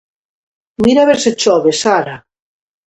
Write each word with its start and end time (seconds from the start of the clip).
-Mira 0.83 1.03
a 1.03 1.07
ver 1.11 1.19
se 1.25 1.31
chove, 1.41 1.71
Sara! 1.83 2.17